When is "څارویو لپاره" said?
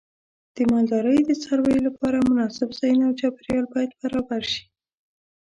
1.43-2.17